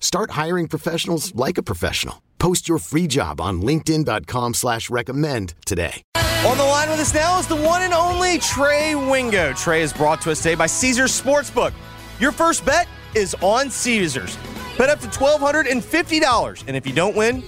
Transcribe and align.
Start 0.00 0.32
hiring 0.32 0.68
professionals 0.68 1.34
like 1.34 1.58
a 1.58 1.62
professional. 1.62 2.22
Post 2.38 2.68
your 2.68 2.78
free 2.78 3.06
job 3.06 3.40
on 3.40 3.62
LinkedIn.com 3.62 4.54
slash 4.54 4.90
recommend 4.90 5.54
today. 5.66 6.02
On 6.46 6.56
the 6.56 6.64
line 6.64 6.88
with 6.88 7.00
us 7.00 7.12
now 7.12 7.38
is 7.40 7.48
the 7.48 7.56
one 7.56 7.82
and 7.82 7.92
only 7.92 8.38
Trey 8.38 8.94
Wingo. 8.94 9.52
Trey 9.54 9.82
is 9.82 9.92
brought 9.92 10.20
to 10.22 10.30
us 10.30 10.38
today 10.38 10.54
by 10.54 10.66
Caesars 10.66 11.20
Sportsbook. 11.20 11.72
Your 12.20 12.30
first 12.30 12.64
bet 12.64 12.86
is 13.14 13.34
on 13.40 13.70
Caesars. 13.70 14.38
Bet 14.76 14.88
up 14.88 15.00
to 15.00 15.08
$1,250. 15.08 16.64
And 16.68 16.76
if 16.76 16.86
you 16.86 16.92
don't 16.92 17.16
win, 17.16 17.42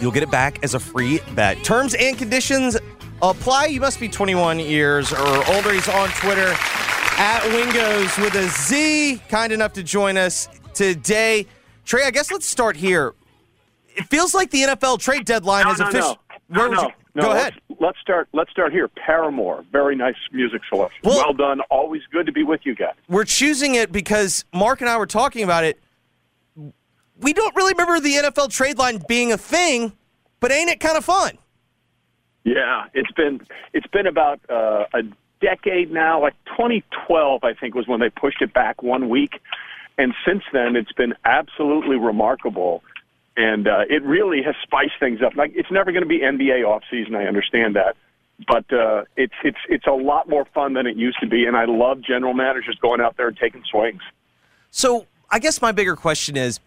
you'll 0.00 0.10
get 0.10 0.24
it 0.24 0.30
back 0.30 0.62
as 0.64 0.74
a 0.74 0.80
free 0.80 1.20
bet. 1.36 1.62
Terms 1.62 1.94
and 1.94 2.18
conditions 2.18 2.76
apply. 3.22 3.66
You 3.66 3.80
must 3.80 4.00
be 4.00 4.08
21 4.08 4.58
years 4.58 5.12
or 5.12 5.54
older. 5.54 5.72
He's 5.72 5.88
on 5.88 6.08
Twitter 6.10 6.50
at 7.20 7.40
Wingos 7.52 8.20
with 8.20 8.34
a 8.34 8.48
Z. 8.48 9.22
Kind 9.28 9.52
enough 9.52 9.72
to 9.74 9.84
join 9.84 10.16
us 10.16 10.48
today. 10.74 11.46
Trey, 11.88 12.04
I 12.04 12.10
guess 12.10 12.30
let's 12.30 12.44
start 12.44 12.76
here. 12.76 13.14
It 13.96 14.04
feels 14.08 14.34
like 14.34 14.50
the 14.50 14.60
NFL 14.60 14.98
trade 14.98 15.24
deadline 15.24 15.64
no, 15.64 15.70
has 15.70 15.78
no, 15.78 15.88
officially. 15.88 16.16
No, 16.50 16.68
no, 16.68 16.92
no, 17.14 17.22
Go 17.22 17.32
ahead. 17.32 17.54
Let's, 17.70 17.80
let's, 17.80 17.98
start. 18.00 18.28
Let's 18.34 18.50
start 18.50 18.72
here. 18.72 18.88
Paramore, 18.88 19.64
very 19.72 19.96
nice 19.96 20.14
music 20.30 20.60
selection. 20.68 21.00
Well, 21.02 21.16
well 21.16 21.32
done. 21.32 21.62
Always 21.70 22.02
good 22.12 22.26
to 22.26 22.32
be 22.32 22.42
with 22.42 22.60
you 22.64 22.74
guys. 22.74 22.92
We're 23.08 23.24
choosing 23.24 23.74
it 23.74 23.90
because 23.90 24.44
Mark 24.52 24.82
and 24.82 24.90
I 24.90 24.98
were 24.98 25.06
talking 25.06 25.42
about 25.44 25.64
it. 25.64 25.80
We 27.20 27.32
don't 27.32 27.56
really 27.56 27.72
remember 27.72 28.00
the 28.00 28.16
NFL 28.16 28.50
trade 28.50 28.76
line 28.76 29.02
being 29.08 29.32
a 29.32 29.38
thing, 29.38 29.94
but 30.40 30.52
ain't 30.52 30.68
it 30.68 30.80
kind 30.80 30.98
of 30.98 31.06
fun? 31.06 31.38
Yeah, 32.44 32.84
it's 32.92 33.12
been 33.12 33.40
it's 33.72 33.86
been 33.86 34.06
about 34.06 34.40
uh, 34.50 34.84
a 34.92 35.04
decade 35.40 35.90
now. 35.90 36.20
Like 36.20 36.34
2012, 36.48 37.44
I 37.44 37.54
think 37.54 37.74
was 37.74 37.88
when 37.88 37.98
they 37.98 38.10
pushed 38.10 38.42
it 38.42 38.52
back 38.52 38.82
one 38.82 39.08
week. 39.08 39.40
And 39.98 40.14
since 40.24 40.44
then, 40.52 40.76
it's 40.76 40.92
been 40.92 41.14
absolutely 41.24 41.96
remarkable. 41.96 42.82
And 43.36 43.66
uh, 43.66 43.80
it 43.90 44.02
really 44.04 44.42
has 44.42 44.54
spiced 44.62 44.98
things 45.00 45.20
up. 45.22 45.34
Like 45.36 45.52
it's 45.54 45.70
never 45.70 45.90
going 45.92 46.02
to 46.02 46.08
be 46.08 46.20
NBA 46.20 46.64
off 46.64 46.82
season. 46.90 47.16
I 47.16 47.24
understand 47.24 47.76
that, 47.76 47.96
but 48.46 48.72
uh, 48.72 49.04
it's 49.16 49.34
it's 49.44 49.58
it's 49.68 49.86
a 49.86 49.92
lot 49.92 50.28
more 50.28 50.44
fun 50.54 50.72
than 50.74 50.86
it 50.86 50.96
used 50.96 51.18
to 51.20 51.26
be. 51.28 51.44
And 51.44 51.56
I 51.56 51.64
love 51.66 52.00
general 52.00 52.34
managers 52.34 52.76
going 52.80 53.00
out 53.00 53.16
there 53.16 53.28
and 53.28 53.36
taking 53.36 53.62
swings. 53.70 54.00
So 54.70 55.06
I 55.30 55.38
guess 55.38 55.62
my 55.62 55.70
bigger 55.70 55.94
question 55.94 56.36
is: 56.36 56.58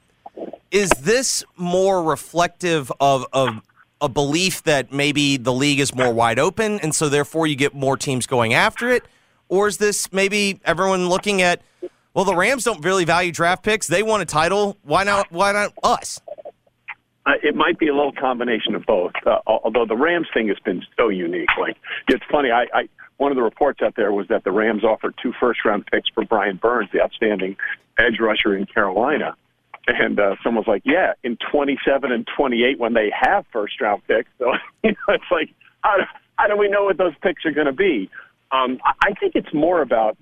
Is 0.72 0.92
this 0.92 1.44
more 1.58 2.04
reflective 2.04 2.90
of 3.02 3.26
of 3.34 3.62
a 4.00 4.08
belief 4.08 4.64
that 4.64 4.94
maybe 4.94 5.36
the 5.36 5.54
league 5.54 5.82
is 5.82 5.94
more 5.94 6.14
wide 6.14 6.40
open, 6.40 6.80
and 6.80 6.96
so 6.96 7.10
therefore 7.10 7.48
you 7.48 7.56
get 7.56 7.74
more 7.74 7.98
teams 7.98 8.26
going 8.26 8.54
after 8.54 8.90
it, 8.90 9.04
or 9.50 9.68
is 9.68 9.78
this 9.78 10.12
maybe 10.14 10.62
everyone 10.64 11.10
looking 11.10 11.42
at 11.42 11.62
well, 12.14 12.26
the 12.26 12.36
Rams 12.36 12.64
don't 12.64 12.84
really 12.84 13.06
value 13.06 13.32
draft 13.32 13.64
picks. 13.64 13.88
They 13.88 14.04
want 14.04 14.22
a 14.22 14.26
title. 14.26 14.78
Why 14.84 15.04
not? 15.04 15.32
Why 15.32 15.52
not 15.52 15.74
us? 15.84 16.20
Uh, 17.26 17.34
it 17.44 17.56
might 17.56 17.78
be 17.78 17.88
a 17.88 17.96
little 17.96 18.12
combination 18.12 18.74
of 18.76 18.86
both. 18.86 19.14
Uh, 19.26 19.38
although 19.46 19.86
the 19.86 19.96
Rams 19.96 20.28
thing 20.34 20.48
has 20.48 20.58
been 20.66 20.84
so 20.98 21.10
unique. 21.10 21.50
Like 21.60 21.78
it's 22.08 22.24
funny. 22.32 22.52
I, 22.52 22.66
I 22.74 22.90
one 23.18 23.32
of 23.32 23.36
the 23.36 23.44
reports 23.44 23.82
out 23.84 23.96
there 23.96 24.12
was 24.12 24.28
that 24.30 24.44
the 24.44 24.52
Rams 24.52 24.84
offered 24.84 25.14
two 25.22 25.32
first 25.40 25.64
round 25.64 25.86
picks 25.86 26.10
for 26.10 26.26
Brian 26.26 26.58
Burns, 26.58 26.90
the 26.92 27.02
outstanding 27.02 27.56
edge 27.98 28.20
rusher 28.20 28.58
in 28.58 28.66
Carolina. 28.66 29.36
And 29.88 30.20
uh, 30.20 30.36
someone's 30.44 30.68
like, 30.68 30.82
"Yeah, 30.86 31.14
in 31.24 31.38
27 31.52 32.12
and 32.12 32.28
28, 32.36 32.80
when 32.80 32.94
they 32.94 33.12
have 33.18 33.46
first 33.54 33.80
round 33.80 34.02
picks." 34.08 34.30
So 34.40 34.54
you 34.84 34.92
know, 34.92 35.14
it's 35.14 35.24
like, 35.32 35.50
how 35.82 35.98
do, 35.98 36.04
how 36.38 36.48
do 36.48 36.58
we 36.58 36.68
know 36.68 36.86
what 36.86 36.98
those 36.98 37.14
picks 37.22 37.46
are 37.46 37.52
going 37.52 37.68
to 37.68 37.74
be? 37.74 38.10
Um, 38.52 38.80
I, 38.84 39.10
I 39.10 39.14
think 39.14 39.36
it's 39.36 39.54
more 39.54 39.82
about 39.82 40.18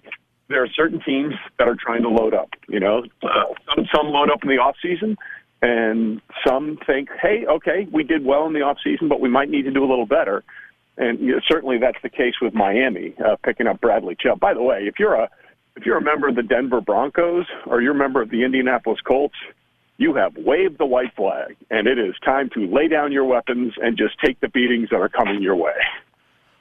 there 0.49 0.63
are 0.63 0.69
certain 0.69 0.99
teams 1.01 1.35
that 1.57 1.67
are 1.67 1.75
trying 1.79 2.01
to 2.01 2.09
load 2.09 2.33
up. 2.33 2.49
You 2.67 2.79
know, 2.79 3.03
some 3.21 3.87
some 3.95 4.07
load 4.07 4.29
up 4.29 4.43
in 4.43 4.49
the 4.49 4.57
off 4.57 4.75
season, 4.81 5.17
and 5.61 6.21
some 6.45 6.77
think, 6.85 7.09
hey, 7.21 7.45
okay, 7.47 7.87
we 7.91 8.03
did 8.03 8.25
well 8.25 8.45
in 8.47 8.53
the 8.53 8.61
off 8.61 8.77
season, 8.83 9.07
but 9.07 9.21
we 9.21 9.29
might 9.29 9.49
need 9.49 9.63
to 9.63 9.71
do 9.71 9.83
a 9.83 9.89
little 9.89 10.05
better. 10.05 10.43
And 10.97 11.19
you 11.19 11.33
know, 11.33 11.39
certainly 11.47 11.77
that's 11.77 12.01
the 12.03 12.09
case 12.09 12.35
with 12.41 12.53
Miami 12.53 13.15
uh, 13.25 13.37
picking 13.43 13.67
up 13.67 13.79
Bradley 13.79 14.17
Chubb. 14.19 14.39
By 14.39 14.53
the 14.53 14.61
way, 14.61 14.81
if 14.87 14.95
you're 14.99 15.15
a 15.15 15.29
if 15.75 15.85
you're 15.85 15.97
a 15.97 16.03
member 16.03 16.27
of 16.27 16.35
the 16.35 16.43
Denver 16.43 16.81
Broncos 16.81 17.45
or 17.65 17.81
you're 17.81 17.93
a 17.93 17.97
member 17.97 18.21
of 18.21 18.31
the 18.31 18.43
Indianapolis 18.43 18.99
Colts, 19.01 19.35
you 19.97 20.15
have 20.15 20.35
waved 20.35 20.77
the 20.77 20.85
white 20.85 21.15
flag, 21.15 21.55
and 21.69 21.87
it 21.87 21.99
is 21.99 22.15
time 22.25 22.49
to 22.55 22.65
lay 22.65 22.87
down 22.87 23.11
your 23.11 23.23
weapons 23.23 23.73
and 23.81 23.97
just 23.97 24.19
take 24.23 24.39
the 24.39 24.49
beatings 24.49 24.89
that 24.89 24.97
are 24.97 25.09
coming 25.09 25.41
your 25.41 25.55
way. 25.55 25.73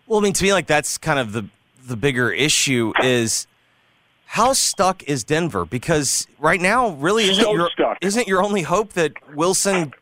Well, 0.06 0.20
I 0.20 0.22
mean, 0.22 0.34
to 0.34 0.44
me, 0.44 0.52
like 0.52 0.66
that's 0.66 0.98
kind 0.98 1.18
of 1.18 1.32
the 1.32 1.46
the 1.86 1.96
bigger 1.96 2.30
issue 2.30 2.92
is 3.02 3.46
how 4.30 4.52
stuck 4.52 5.02
is 5.04 5.24
Denver? 5.24 5.64
Because 5.64 6.26
right 6.38 6.60
now, 6.60 6.90
really 6.90 7.24
isn't 7.24 7.42
so 7.42 7.54
your 7.54 7.70
stuck. 7.72 7.96
isn't 8.02 8.28
your 8.28 8.42
only 8.42 8.60
hope 8.60 8.92
that 8.92 9.12
Wilson, 9.34 9.94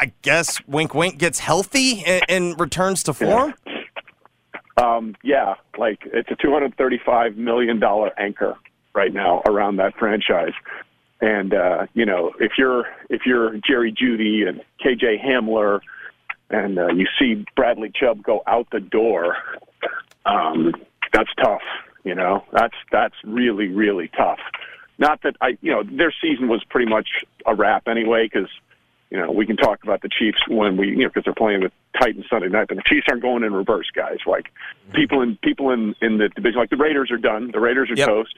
I 0.00 0.10
guess, 0.22 0.58
wink 0.66 0.94
wink, 0.94 1.18
gets 1.18 1.38
healthy 1.38 2.02
and, 2.02 2.24
and 2.30 2.60
returns 2.60 3.02
to 3.04 3.12
form. 3.12 3.52
Yeah. 3.66 3.74
Um, 4.78 5.14
yeah, 5.22 5.56
like 5.76 5.98
it's 6.06 6.30
a 6.30 6.34
two 6.34 6.50
hundred 6.50 6.76
thirty-five 6.78 7.36
million 7.36 7.78
dollar 7.78 8.10
anchor 8.18 8.56
right 8.94 9.12
now 9.12 9.42
around 9.46 9.76
that 9.76 9.94
franchise. 9.98 10.54
And 11.20 11.52
uh, 11.52 11.86
you 11.92 12.06
know, 12.06 12.32
if 12.40 12.52
you're 12.56 12.86
if 13.10 13.26
you're 13.26 13.58
Jerry 13.58 13.92
Jeudy 13.92 14.48
and 14.48 14.62
KJ 14.82 15.22
Hamler, 15.22 15.80
and 16.48 16.78
uh, 16.78 16.86
you 16.86 17.06
see 17.18 17.44
Bradley 17.54 17.92
Chubb 17.94 18.22
go 18.22 18.42
out 18.46 18.66
the 18.72 18.80
door, 18.80 19.36
um, 20.24 20.72
that's 21.12 21.30
tough. 21.42 21.62
You 22.04 22.14
know, 22.14 22.44
that's 22.52 22.74
that's 22.92 23.14
really 23.24 23.68
really 23.68 24.08
tough. 24.16 24.40
Not 24.98 25.22
that 25.22 25.36
I, 25.40 25.58
you 25.60 25.72
know, 25.72 25.82
their 25.82 26.14
season 26.22 26.48
was 26.48 26.62
pretty 26.64 26.88
much 26.88 27.08
a 27.46 27.54
wrap 27.54 27.88
anyway 27.88 28.28
because 28.32 28.48
you 29.10 29.18
know 29.18 29.30
we 29.30 29.46
can 29.46 29.56
talk 29.56 29.82
about 29.82 30.02
the 30.02 30.08
Chiefs 30.08 30.38
when 30.48 30.76
we, 30.76 30.88
you 30.88 30.96
know, 30.98 31.08
because 31.08 31.24
they're 31.24 31.34
playing 31.34 31.62
with 31.62 31.72
Titans 31.98 32.26
Sunday 32.30 32.48
night, 32.48 32.68
but 32.68 32.76
the 32.76 32.82
Chiefs 32.86 33.06
aren't 33.08 33.22
going 33.22 33.42
in 33.42 33.52
reverse, 33.52 33.90
guys. 33.94 34.18
Like 34.26 34.52
people 34.92 35.22
in 35.22 35.36
people 35.42 35.70
in 35.70 35.94
in 36.00 36.18
the 36.18 36.28
division, 36.28 36.58
like 36.58 36.70
the 36.70 36.76
Raiders 36.76 37.10
are 37.10 37.18
done. 37.18 37.50
The 37.52 37.60
Raiders 37.60 37.90
are 37.90 37.96
Yep. 37.96 38.06
toast, 38.06 38.34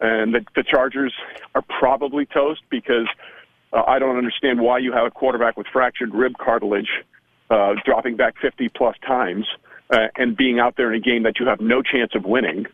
and 0.00 0.34
the, 0.34 0.44
the 0.54 0.62
Chargers 0.62 1.12
are 1.54 1.62
probably 1.62 2.26
toast 2.26 2.62
because 2.70 3.06
uh, 3.72 3.82
I 3.86 3.98
don't 3.98 4.16
understand 4.16 4.60
why 4.60 4.78
you 4.78 4.92
have 4.92 5.06
a 5.06 5.10
quarterback 5.10 5.56
with 5.56 5.66
fractured 5.72 6.14
rib 6.14 6.32
cartilage 6.38 6.90
uh, 7.50 7.74
dropping 7.84 8.16
back 8.16 8.34
50 8.40 8.68
plus 8.70 8.96
times 9.06 9.46
uh, 9.90 10.08
and 10.16 10.36
being 10.36 10.58
out 10.58 10.76
there 10.76 10.92
in 10.92 11.00
a 11.00 11.04
game 11.04 11.22
that 11.24 11.38
you 11.38 11.46
have 11.46 11.60
no 11.60 11.82
chance 11.82 12.12
of 12.14 12.24
winning. 12.24 12.66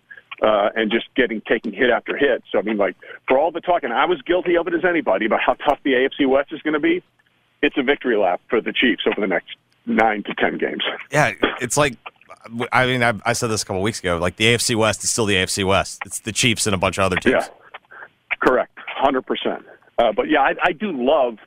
Uh, 0.43 0.71
and 0.75 0.91
just 0.91 1.06
getting 1.15 1.41
taking 1.47 1.73
hit 1.73 1.89
after 1.89 2.17
hit. 2.17 2.43
So 2.50 2.59
I 2.59 2.62
mean, 2.62 2.77
like 2.77 2.97
for 3.29 3.39
all 3.39 3.53
the 3.53 3.61
talking, 3.61 3.93
I 3.93 4.06
was 4.06 4.21
guilty 4.23 4.56
of 4.56 4.67
it 4.67 4.75
as 4.75 4.85
anybody 4.85 5.27
about 5.27 5.41
how 5.41 5.55
tough 5.55 5.79
the 5.85 5.93
AFC 5.93 6.29
West 6.29 6.53
is 6.53 6.61
going 6.62 6.75
to 6.75 6.81
be. 6.81 7.00
It's 7.62 7.79
a 7.79 7.83
victory 7.83 8.17
lap 8.17 8.41
for 8.50 8.61
the 8.61 8.73
Chiefs 8.73 9.05
over 9.06 9.21
the 9.21 9.29
next 9.29 9.50
nine 9.87 10.25
to 10.25 10.35
ten 10.35 10.59
games. 10.59 10.83
Yeah, 11.12 11.33
it's 11.61 11.77
like. 11.77 11.97
I 12.73 12.87
mean, 12.87 13.05
I, 13.05 13.12
I 13.25 13.35
said 13.35 13.49
this 13.49 13.62
a 13.62 13.67
couple 13.67 13.83
weeks 13.83 14.00
ago. 14.00 14.19
Like 14.19 14.35
the 14.35 14.47
AFC 14.47 14.75
West 14.75 15.05
is 15.05 15.12
still 15.12 15.27
the 15.27 15.37
AFC 15.37 15.65
West. 15.65 16.00
It's 16.05 16.19
the 16.19 16.33
Chiefs 16.33 16.67
and 16.67 16.75
a 16.75 16.79
bunch 16.79 16.99
of 16.99 17.05
other 17.05 17.15
teams. 17.15 17.44
Yeah, 17.44 17.99
correct, 18.43 18.77
hundred 18.89 19.23
percent. 19.23 19.65
Uh, 19.99 20.11
but 20.11 20.29
yeah, 20.29 20.41
I, 20.41 20.55
I 20.65 20.73
do 20.73 20.91
love, 20.91 21.39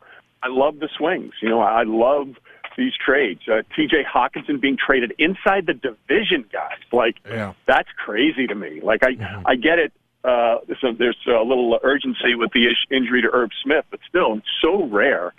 I 0.41 0.47
love 0.47 0.79
the 0.79 0.87
swings. 0.97 1.33
You 1.41 1.49
know, 1.49 1.59
I 1.59 1.83
love 1.83 2.35
these 2.77 2.93
trades. 3.03 3.41
Uh, 3.47 3.61
T.J. 3.75 4.03
Hockenson 4.03 4.59
being 4.59 4.77
traded 4.77 5.13
inside 5.17 5.65
the 5.65 5.73
division, 5.73 6.45
guys. 6.51 6.77
Like 6.91 7.15
Yeah. 7.27 7.53
that's 7.65 7.89
crazy 7.97 8.47
to 8.47 8.55
me. 8.55 8.81
Like 8.81 9.03
I, 9.03 9.41
I 9.45 9.55
get 9.55 9.79
it. 9.79 9.91
Uh, 10.23 10.57
so 10.81 10.91
there's 10.91 11.17
a 11.27 11.43
little 11.43 11.79
urgency 11.83 12.33
with 12.35 12.51
the 12.51 12.65
ish- 12.65 12.87
injury 12.89 13.21
to 13.21 13.29
Irv 13.31 13.51
Smith, 13.63 13.85
but 13.91 13.99
still, 14.09 14.33
it's 14.37 14.47
so 14.61 14.85
rare 14.85 15.33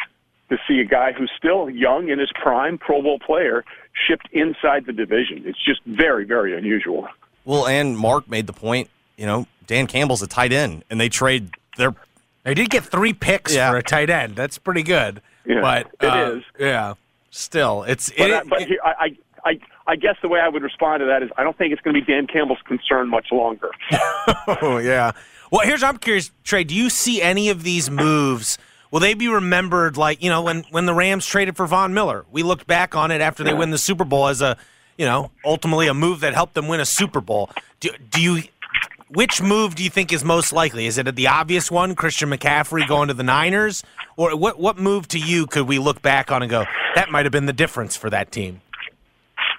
to 0.49 0.57
see 0.69 0.79
a 0.79 0.85
guy 0.85 1.13
who's 1.13 1.31
still 1.37 1.69
young 1.69 2.09
in 2.09 2.21
his 2.21 2.31
prime, 2.41 2.79
Pro 2.79 3.03
Bowl 3.03 3.19
player, 3.19 3.65
shipped 4.07 4.29
inside 4.33 4.87
the 4.87 4.93
division. 4.93 5.43
It's 5.45 5.59
just 5.65 5.81
very, 5.87 6.25
very 6.25 6.57
unusual. 6.57 7.09
Well, 7.45 7.67
and 7.67 7.99
Mark 7.99 8.29
made 8.31 8.47
the 8.47 8.53
point. 8.53 8.89
You 9.17 9.27
know, 9.27 9.47
Dan 9.67 9.89
Campbell's 9.89 10.23
a 10.23 10.29
tight 10.29 10.53
end, 10.53 10.85
and 10.89 11.01
they 11.01 11.09
trade 11.09 11.51
their. 11.77 11.93
They 12.45 12.55
did 12.55 12.71
get 12.71 12.85
three 12.85 13.13
picks 13.13 13.57
Yeah. 13.57 13.71
for 13.73 13.79
a 13.79 13.83
tight 13.83 14.09
end. 14.09 14.37
That's 14.37 14.57
pretty 14.57 14.85
good. 14.85 15.21
Yeah, 15.45 15.61
but 15.63 15.87
it 16.01 16.07
uh, 16.07 16.31
is. 16.37 16.43
Yeah. 16.61 16.95
Still, 17.37 17.83
it's 17.83 18.11
But, 18.17 18.31
it, 18.31 18.35
I, 18.35 18.43
but 18.45 18.63
here, 18.63 18.79
I, 18.83 18.91
I, 19.45 19.51
I, 19.51 19.61
I 19.89 19.97
guess 19.97 20.17
the 20.23 20.29
way 20.29 20.41
I 20.41 20.49
would 20.49 20.63
respond 20.63 21.01
to 21.01 21.07
that 21.07 21.23
is 21.23 21.29
I 21.37 21.43
don't 21.45 21.57
think 21.59 21.73
it's 21.73 21.83
going 21.83 21.95
to 21.95 22.01
be 22.01 22.11
Dan 22.11 22.27
Campbell's 22.27 22.63
concern 22.67 23.09
much 23.11 23.27
longer. 23.31 23.71
Oh 24.63 24.79
yeah. 24.79 25.13
Well, 25.51 25.67
here's 25.67 25.83
I'm 25.83 25.99
curious, 25.99 26.31
Trey. 26.45 26.65
Do 26.65 26.75
you 26.75 26.89
see 26.89 27.21
any 27.21 27.51
of 27.51 27.63
these 27.63 27.91
moves? 27.91 28.59
Will 28.91 29.01
they 29.01 29.15
be 29.15 29.29
remembered 29.29 29.97
like 29.97 30.23
you 30.23 30.31
know 30.31 30.43
when 30.43 30.65
when 30.71 30.87
the 30.87 30.95
Rams 30.95 31.27
traded 31.27 31.57
for 31.57 31.67
Von 31.67 31.93
Miller? 31.93 32.25
We 32.31 32.43
looked 32.43 32.67
back 32.67 32.95
on 32.95 33.11
it 33.11 33.21
after 33.21 33.45
they 33.45 33.53
win 33.53 33.71
the 33.71 33.79
Super 33.79 34.05
Bowl 34.05 34.29
as 34.29 34.41
a 34.41 34.57
you 34.97 35.05
know 35.05 35.31
ultimately 35.45 35.89
a 35.89 35.95
move 35.95 36.21
that 36.21 36.33
helped 36.35 36.55
them 36.55 36.69
win 36.69 36.81
a 36.81 36.87
Super 36.87 37.21
Bowl. 37.21 37.51
Do, 37.81 37.91
do 38.11 38.23
you? 38.23 38.43
Which 39.09 39.41
move 39.41 39.77
do 39.77 39.85
you 39.85 39.91
think 39.91 40.13
is 40.13 40.25
most 40.25 40.53
likely? 40.53 40.87
Is 40.87 40.99
it 40.99 41.15
the 41.15 41.29
obvious 41.29 41.71
one, 41.71 41.95
Christian 41.95 42.29
McCaffrey 42.29 42.89
going 42.89 43.07
to 43.07 43.15
the 43.15 43.23
Niners, 43.23 43.85
or 44.17 44.37
what? 44.37 44.59
What 44.59 44.79
move 44.79 45.07
to 45.09 45.19
you 45.19 45.47
could 45.47 45.69
we 45.69 45.79
look 45.79 46.03
back 46.03 46.33
on 46.33 46.43
and 46.43 46.51
go 46.51 46.65
that 46.97 47.11
might 47.11 47.25
have 47.25 47.33
been 47.33 47.47
the 47.47 47.53
difference 47.53 47.95
for 47.95 48.11
that 48.11 48.33
team? 48.33 48.63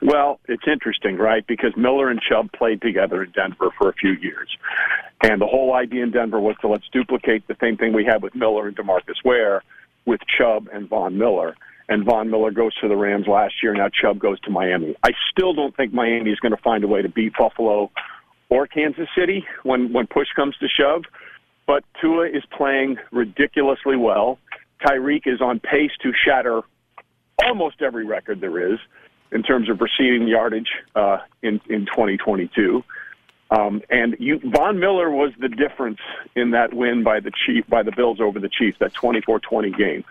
Well, 0.01 0.41
it's 0.49 0.67
interesting, 0.67 1.15
right? 1.15 1.47
Because 1.47 1.71
Miller 1.77 2.09
and 2.09 2.19
Chubb 2.21 2.51
played 2.51 2.81
together 2.81 3.23
in 3.23 3.31
Denver 3.31 3.69
for 3.77 3.87
a 3.89 3.93
few 3.93 4.11
years. 4.11 4.49
And 5.23 5.41
the 5.41 5.47
whole 5.47 5.73
idea 5.73 6.03
in 6.03 6.11
Denver 6.11 6.39
was 6.39 6.55
to 6.61 6.67
let's 6.67 6.87
duplicate 6.91 7.47
the 7.47 7.55
same 7.61 7.77
thing 7.77 7.93
we 7.93 8.03
had 8.03 8.21
with 8.21 8.35
Miller 8.35 8.67
and 8.67 8.75
DeMarcus 8.75 9.23
Ware 9.23 9.63
with 10.05 10.19
Chubb 10.37 10.67
and 10.73 10.89
Von 10.89 11.17
Miller. 11.17 11.55
And 11.89 12.03
Von 12.03 12.29
Miller 12.29 12.51
goes 12.51 12.75
to 12.81 12.89
the 12.89 12.97
Rams 12.97 13.27
last 13.27 13.55
year. 13.63 13.73
Now 13.73 13.87
Chubb 13.89 14.19
goes 14.19 14.39
to 14.41 14.51
Miami. 14.51 14.95
I 15.03 15.11
still 15.31 15.53
don't 15.53 15.75
think 15.75 15.93
Miami 15.93 16.31
is 16.31 16.39
going 16.39 16.55
to 16.55 16.61
find 16.61 16.83
a 16.83 16.87
way 16.87 17.01
to 17.01 17.09
beat 17.09 17.33
Buffalo 17.37 17.91
or 18.49 18.67
Kansas 18.67 19.07
City 19.17 19.45
when, 19.63 19.91
when 19.93 20.07
push 20.07 20.27
comes 20.35 20.55
to 20.57 20.67
shove. 20.67 21.03
But 21.65 21.83
Tua 22.01 22.27
is 22.27 22.43
playing 22.55 22.97
ridiculously 23.11 23.97
well. 23.97 24.39
Tyreek 24.85 25.23
is 25.25 25.41
on 25.41 25.59
pace 25.59 25.91
to 26.01 26.11
shatter 26.25 26.61
almost 27.43 27.81
every 27.81 28.05
record 28.05 28.41
there 28.41 28.73
is 28.73 28.79
in 29.31 29.43
terms 29.43 29.69
of 29.69 29.81
receiving 29.81 30.27
yardage 30.27 30.69
uh, 30.95 31.17
in 31.41 31.59
in 31.69 31.85
2022. 31.85 32.83
Um, 33.49 33.81
and 33.89 34.15
you, 34.19 34.39
Von 34.43 34.79
Miller 34.79 35.09
was 35.09 35.31
the 35.39 35.47
difference 35.47 35.99
in 36.35 36.51
that 36.51 36.73
win 36.73 37.03
by 37.03 37.19
the 37.19 37.31
Chief 37.45 37.65
by 37.67 37.83
the 37.83 37.91
Bills 37.91 38.19
over 38.19 38.39
the 38.39 38.49
Chiefs, 38.49 38.77
that 38.79 38.93
24-20 38.93 39.77
game. 39.77 40.03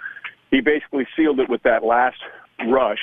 He 0.51 0.61
basically 0.61 1.07
sealed 1.17 1.41
it 1.41 1.49
with 1.49 1.63
that 1.65 1.85
last 1.85 2.19
rush 2.67 3.01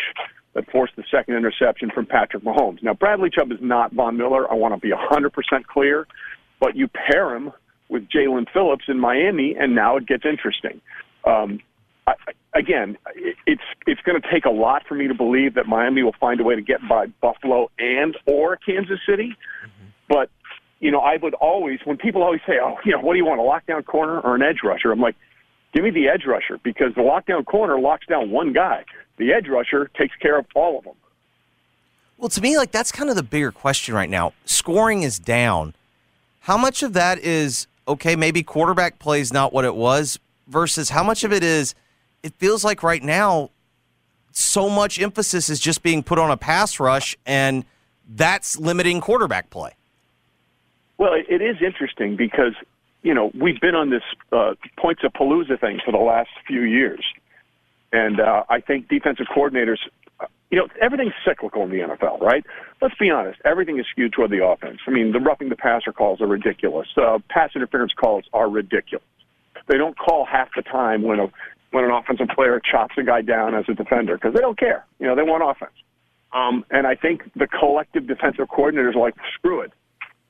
that 0.53 0.69
forced 0.71 0.95
the 0.95 1.03
second 1.09 1.35
interception 1.35 1.89
from 1.93 2.05
Patrick 2.05 2.43
Mahomes. 2.43 2.81
Now, 2.83 2.93
Bradley 2.93 3.29
Chubb 3.29 3.51
is 3.51 3.57
not 3.61 3.91
Von 3.93 4.17
Miller. 4.17 4.49
I 4.51 4.55
want 4.55 4.73
to 4.73 4.79
be 4.79 4.91
100% 4.93 5.31
clear, 5.65 6.07
but 6.59 6.75
you 6.75 6.87
pair 6.87 7.35
him 7.35 7.51
with 7.89 8.07
Jaelan 8.09 8.45
Phillips 8.53 8.85
in 8.87 8.99
Miami, 8.99 9.55
and 9.59 9.75
now 9.75 9.97
it 9.97 10.05
gets 10.07 10.23
interesting. 10.25 10.79
Um, 11.25 11.59
I, 12.05 12.13
again, 12.53 12.97
it- 13.15 13.35
it's 13.47 13.61
it's 13.87 14.01
going 14.01 14.21
to 14.21 14.27
take 14.31 14.45
a 14.45 14.49
lot 14.49 14.83
for 14.87 14.95
me 14.95 15.07
to 15.07 15.13
believe 15.13 15.53
that 15.55 15.67
Miami 15.67 16.03
will 16.03 16.15
find 16.19 16.39
a 16.39 16.43
way 16.43 16.55
to 16.55 16.61
get 16.61 16.79
by 16.87 17.07
Buffalo 17.21 17.71
and 17.79 18.15
or 18.25 18.57
Kansas 18.57 18.99
City. 19.07 19.35
But 20.09 20.29
you 20.79 20.91
know, 20.91 20.99
I 20.99 21.15
would 21.21 21.33
always 21.35 21.79
when 21.85 21.97
people 21.97 22.21
always 22.23 22.41
say, 22.45 22.59
"Oh, 22.61 22.75
you 22.83 22.91
know, 22.91 22.99
what 22.99 23.13
do 23.13 23.17
you 23.19 23.25
want, 23.25 23.39
a 23.39 23.43
lockdown 23.43 23.85
corner 23.85 24.19
or 24.19 24.35
an 24.35 24.41
edge 24.41 24.59
rusher?" 24.63 24.91
I'm 24.91 24.99
like, 24.99 25.15
"Give 25.73 25.83
me 25.83 25.91
the 25.91 26.09
edge 26.09 26.25
rusher 26.27 26.59
because 26.61 26.93
the 26.95 27.01
lockdown 27.01 27.45
corner 27.45 27.79
locks 27.79 28.05
down 28.05 28.31
one 28.31 28.51
guy. 28.53 28.83
The 29.17 29.33
edge 29.33 29.47
rusher 29.47 29.89
takes 29.97 30.15
care 30.17 30.37
of 30.37 30.45
all 30.55 30.77
of 30.77 30.85
them." 30.85 30.95
Well, 32.17 32.29
to 32.29 32.41
me, 32.41 32.57
like 32.57 32.71
that's 32.71 32.91
kind 32.91 33.09
of 33.09 33.15
the 33.15 33.23
bigger 33.23 33.51
question 33.51 33.93
right 33.93 34.09
now. 34.09 34.33
Scoring 34.45 35.03
is 35.03 35.19
down. 35.19 35.73
How 36.41 36.57
much 36.57 36.83
of 36.83 36.93
that 36.93 37.19
is 37.19 37.67
okay? 37.87 38.15
Maybe 38.15 38.43
quarterback 38.43 38.99
play 38.99 39.19
is 39.19 39.33
not 39.33 39.53
what 39.53 39.65
it 39.65 39.75
was, 39.75 40.19
versus 40.47 40.89
how 40.89 41.03
much 41.03 41.23
of 41.23 41.33
it 41.33 41.43
is. 41.43 41.75
It 42.21 42.33
feels 42.35 42.63
like 42.63 42.83
right 42.83 43.03
now, 43.03 43.49
so 44.31 44.69
much 44.69 44.99
emphasis 44.99 45.49
is 45.49 45.59
just 45.59 45.83
being 45.83 46.03
put 46.03 46.17
on 46.19 46.31
a 46.31 46.37
pass 46.37 46.79
rush, 46.79 47.17
and 47.25 47.65
that's 48.15 48.57
limiting 48.57 49.01
quarterback 49.01 49.49
play. 49.49 49.71
Well, 50.97 51.13
it, 51.13 51.25
it 51.29 51.41
is 51.41 51.57
interesting 51.61 52.15
because 52.15 52.53
you 53.01 53.13
know 53.13 53.31
we've 53.33 53.59
been 53.59 53.75
on 53.75 53.89
this 53.89 54.03
uh, 54.31 54.53
points 54.77 55.03
of 55.03 55.13
palooza 55.13 55.59
thing 55.59 55.79
for 55.83 55.91
the 55.91 55.97
last 55.97 56.29
few 56.47 56.61
years, 56.61 57.03
and 57.93 58.19
uh, 58.19 58.43
I 58.49 58.59
think 58.59 58.89
defensive 58.89 59.27
coordinators, 59.33 59.77
you 60.49 60.57
know, 60.57 60.67
everything's 60.81 61.13
cyclical 61.25 61.63
in 61.63 61.69
the 61.69 61.77
NFL, 61.77 62.19
right? 62.19 62.43
Let's 62.81 62.95
be 62.99 63.11
honest, 63.11 63.39
everything 63.45 63.79
is 63.79 63.85
skewed 63.91 64.11
toward 64.13 64.31
the 64.31 64.43
offense. 64.43 64.79
I 64.87 64.91
mean, 64.91 65.13
the 65.13 65.19
roughing 65.19 65.49
the 65.49 65.55
passer 65.55 65.93
calls 65.93 66.19
are 66.19 66.27
ridiculous. 66.27 66.87
Uh, 66.97 67.19
pass 67.29 67.51
interference 67.55 67.93
calls 67.93 68.25
are 68.33 68.49
ridiculous. 68.49 69.05
They 69.67 69.77
don't 69.77 69.97
call 69.97 70.25
half 70.25 70.49
the 70.55 70.63
time 70.63 71.03
when 71.03 71.19
a 71.19 71.27
when 71.71 71.85
an 71.85 71.91
offensive 71.91 72.27
player 72.35 72.59
chops 72.59 72.95
a 72.97 73.03
guy 73.03 73.21
down 73.21 73.55
as 73.55 73.65
a 73.67 73.73
defender 73.73 74.15
because 74.15 74.33
they 74.33 74.41
don't 74.41 74.59
care. 74.59 74.85
You 74.99 75.07
know, 75.07 75.15
they 75.15 75.23
want 75.23 75.43
offense. 75.43 75.73
Um, 76.31 76.65
and 76.69 76.85
I 76.85 76.95
think 76.95 77.23
the 77.35 77.47
collective 77.47 78.07
defensive 78.07 78.47
coordinators 78.47 78.95
are 78.95 78.99
like, 78.99 79.15
screw 79.35 79.61
it. 79.61 79.71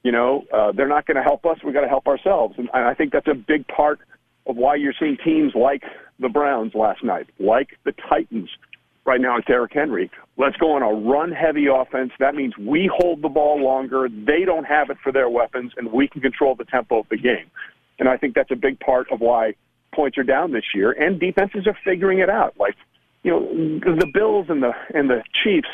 You 0.04 0.12
know, 0.12 0.45
uh, 0.54 0.71
they're 0.74 0.88
not 0.88 1.06
going 1.06 1.18
to 1.18 1.24
help 1.24 1.45
us. 1.45 1.57
We've 1.63 1.74
got 1.74 1.81
to 1.81 1.88
help 1.88 2.07
ourselves. 2.07 2.56
And 2.57 2.69
I 2.74 2.94
think 2.94 3.12
that's 3.12 3.27
a 3.27 3.33
big 3.33 3.68
part 3.68 4.00
of 4.45 4.56
why 4.57 4.75
you're 4.75 4.94
seeing 4.98 5.18
teams 5.24 5.54
like 5.56 5.83
the 6.19 6.30
Browns 6.30 6.74
last 6.74 7.04
night, 7.04 7.27
like 7.39 7.77
the 7.83 7.94
Titans 8.10 8.50
right 9.06 9.19
now 9.19 9.36
with 9.36 9.45
Derrick 9.45 9.74
Henry. 9.74 10.10
Let's 10.38 10.56
go 10.57 10.74
on 10.74 10.81
a 10.81 10.92
run-heavy 10.92 11.68
offense. 11.68 12.12
That 12.19 12.36
means 12.36 12.57
we 12.57 12.89
hold 12.94 13.21
the 13.21 13.30
ball 13.30 13.62
longer. 13.62 14.07
They 14.10 14.45
don't 14.45 14.63
have 14.63 14.89
it 14.89 14.98
for 15.04 15.12
their 15.12 15.30
weapons, 15.30 15.74
and 15.77 15.92
we 15.92 16.07
can 16.07 16.21
control 16.21 16.56
the 16.56 16.65
tempo 16.65 17.00
of 17.00 17.10
the 17.10 17.18
game. 17.18 17.51
And 18.00 18.07
I 18.07 18.18
think 18.18 18.33
that's 18.33 18.51
a 18.51 18.56
big 18.56 18.80
part 18.80 19.12
of 19.12 19.19
why 19.19 19.56
points 19.94 20.18
are 20.18 20.24
down 20.24 20.51
this 20.51 20.63
year, 20.74 20.92
and 20.92 21.19
defenses 21.19 21.68
are 21.68 21.77
figuring 21.83 22.19
it 22.19 22.30
out. 22.30 22.56
Like, 22.57 22.75
you 23.24 23.31
know, 23.31 23.95
the 23.95 24.10
Bills 24.12 24.48
and 24.50 24.63
the 24.63 24.74
and 24.94 25.10
the 25.10 25.24
Chiefs, 25.44 25.68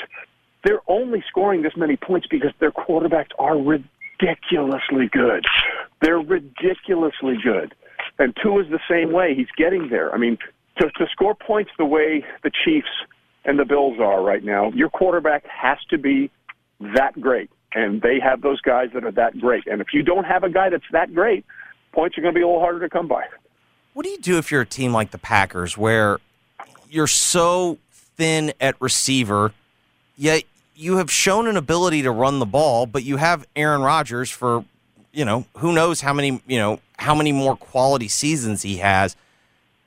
they're 0.64 0.82
only 0.88 1.24
scoring 1.30 1.62
this 1.62 1.74
many 1.78 1.96
points 1.96 2.28
because 2.30 2.52
their 2.60 2.72
quarterbacks 2.72 3.32
are 3.40 3.58
ridiculously 3.58 5.08
good. 5.12 5.46
They're 6.02 6.20
ridiculously 6.20 7.38
good. 7.42 7.74
And 8.19 8.36
Tua 8.42 8.63
is 8.63 8.69
the 8.69 8.80
same 8.89 9.12
way. 9.12 9.33
He's 9.33 9.48
getting 9.57 9.89
there. 9.89 10.13
I 10.13 10.18
mean, 10.18 10.38
to, 10.77 10.89
to 10.92 11.06
score 11.12 11.33
points 11.33 11.71
the 11.77 11.86
way 11.86 12.24
the 12.44 12.51
Chiefs 12.66 12.89
and 13.45 13.57
the 13.57 13.66
Bills 13.66 13.98
are 14.00 14.21
right 14.21 14.44
now, 14.44 14.71
your 14.71 14.89
quarterback 14.89 15.45
has 15.48 15.77
to 15.89 15.98
be 15.98 16.30
that 16.80 17.19
great. 17.19 17.50
And 17.74 18.01
they 18.01 18.19
have 18.19 18.42
those 18.42 18.61
guys 18.61 18.90
that 18.94 19.04
are 19.04 19.11
that 19.11 19.40
great. 19.40 19.68
And 19.68 19.80
if 19.81 19.88
you 19.94 20.04
don't 20.04 20.26
have 20.26 20.44
a 20.44 20.49
guy 20.49 20.69
that's 20.69 20.83
that 20.92 21.14
great, 21.14 21.45
points 21.94 22.18
are 22.18 22.21
going 22.21 22.33
to 22.33 22.38
be 22.38 22.44
a 22.44 22.47
little 22.47 22.61
harder 22.61 22.80
to 22.81 22.90
come 22.90 23.07
by. 23.07 23.23
What 23.94 24.04
do 24.04 24.09
you 24.09 24.19
do 24.19 24.38
if 24.38 24.52
you're 24.52 24.61
a 24.61 24.66
team 24.66 24.92
like 24.94 25.11
the 25.11 25.18
Packers 25.18 25.78
where 25.78 26.19
you're 26.90 27.07
so 27.07 27.78
thin 27.94 28.54
at 28.59 28.76
receiver, 28.80 29.54
yet 30.18 30.44
you 30.76 30.97
have 30.97 31.11
shown 31.11 31.47
an 31.47 31.57
ability 31.57 32.02
to 32.04 32.11
run 32.11 32.40
the 32.40 32.45
ball, 32.45 32.85
but 32.85 33.04
you 33.04 33.18
have 33.18 33.47
Aaron 33.56 33.81
Rodgers 33.81 34.30
for, 34.30 34.66
you 35.11 35.26
know, 35.26 35.45
who 35.57 35.73
knows 35.73 36.02
how 36.02 36.14
many, 36.14 36.42
you 36.47 36.57
know, 36.57 36.80
how 37.00 37.16
many 37.16 37.32
more 37.32 37.56
quality 37.56 38.08
seasons 38.08 38.62
he 38.62 38.78
has. 38.78 39.16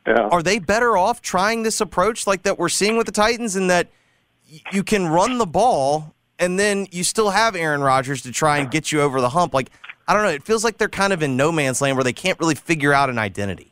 Yeah. 0.07 0.29
Are 0.33 0.43
they 0.43 0.59
better 0.59 0.97
off 0.97 1.23
trying 1.23 1.63
this 1.63 1.81
approach 1.81 2.27
like 2.27 2.43
that 2.43 2.59
we're 2.59 2.69
seeing 2.69 2.97
with 2.97 3.07
the 3.07 3.13
Titans 3.13 3.55
in 3.55 3.69
that 3.69 3.89
y- 4.51 4.61
you 4.73 4.83
can 4.83 5.07
run 5.07 5.39
the 5.39 5.47
ball 5.47 6.15
and 6.39 6.59
then 6.59 6.87
you 6.91 7.05
still 7.05 7.31
have 7.31 7.55
Aaron 7.55 7.83
Rodgers 7.83 8.23
to 8.23 8.33
try 8.33 8.59
and 8.59 8.71
get 8.71 8.91
you 8.91 9.01
over 9.01 9.21
the 9.21 9.29
hump? 9.29 9.55
Like, 9.55 9.71
I 10.09 10.15
don't 10.15 10.25
know. 10.25 10.31
It 10.31 10.43
feels 10.43 10.65
like 10.65 10.79
they're 10.79 10.89
kind 10.89 11.13
of 11.13 11.23
in 11.23 11.37
no 11.37 11.53
man's 11.53 11.81
land 11.81 11.97
where 11.97 12.03
they 12.03 12.13
can't 12.13 12.39
really 12.41 12.57
figure 12.57 12.93
out 12.93 13.11
an 13.11 13.19
identity. 13.19 13.69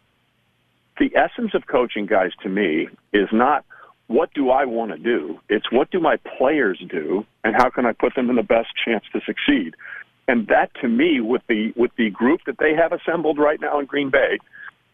the 0.98 1.10
essence 1.16 1.52
of 1.54 1.66
coaching, 1.66 2.06
guys, 2.06 2.30
to 2.42 2.48
me, 2.48 2.88
is 3.12 3.28
not 3.32 3.64
what 4.06 4.32
do 4.34 4.50
I 4.50 4.66
want 4.66 4.90
to 4.92 4.98
do. 4.98 5.40
It's 5.48 5.72
what 5.72 5.90
do 5.90 5.98
my 5.98 6.16
players 6.38 6.78
do, 6.88 7.24
and 7.42 7.54
how 7.56 7.70
can 7.70 7.86
I 7.86 7.92
put 7.92 8.14
them 8.14 8.28
in 8.28 8.36
the 8.36 8.42
best 8.42 8.68
chance 8.84 9.04
to 9.12 9.20
succeed. 9.24 9.74
And 10.30 10.46
that, 10.46 10.70
to 10.80 10.86
me, 10.86 11.20
with 11.20 11.42
the 11.48 11.72
with 11.74 11.90
the 11.98 12.08
group 12.10 12.42
that 12.46 12.54
they 12.60 12.72
have 12.72 12.92
assembled 12.92 13.36
right 13.36 13.60
now 13.60 13.80
in 13.80 13.86
Green 13.86 14.10
Bay, 14.10 14.38